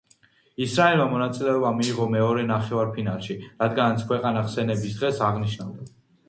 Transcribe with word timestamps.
ისრაელმა 0.65 1.03
მონაწილეობა 1.09 1.73
მიიღო 1.81 2.07
მეორე 2.13 2.45
ნახევარფინალში, 2.53 3.37
რადგანაც 3.65 4.03
ქვეყანა 4.13 4.43
ხსენების 4.49 4.89
დღეს 4.97 5.23
აღნიშნავდა. 5.29 5.89